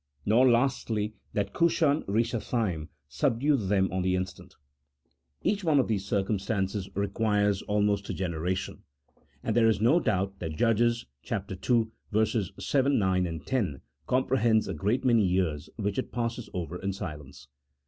[0.25, 4.55] Nor, lastly, that Cushan Eishathaim subdued them on the instant;
[5.43, 8.81] each one of these circumstances requires almost a generation,
[9.43, 11.85] and there is no doubt that Judges ii.
[12.15, 17.47] 7, 9, 10, comprehends a great many years which it passes over in silence.